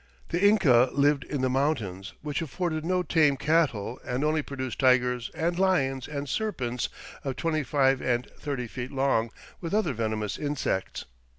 The 0.29 0.43
Inca 0.43 0.89
lived 0.93 1.25
in 1.25 1.41
the 1.41 1.47
Mountains, 1.49 2.13
which 2.23 2.41
afforded 2.41 2.83
no 2.83 3.03
tame 3.03 3.37
Cattel; 3.37 3.99
and 4.03 4.23
only 4.23 4.41
produced 4.41 4.79
Tigers 4.79 5.29
and 5.35 5.59
Lions 5.59 6.07
and 6.07 6.27
Serpents 6.27 6.89
of 7.23 7.35
twenty 7.35 7.61
five 7.61 8.01
and 8.01 8.25
thirty 8.31 8.65
feet 8.65 8.91
long, 8.91 9.29
with 9.61 9.75
other 9.75 9.93
venomous 9.93 10.39
insects." 10.39 11.05